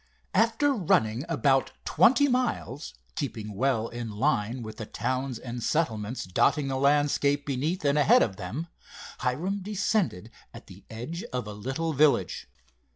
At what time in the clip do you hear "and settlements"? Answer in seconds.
5.37-6.23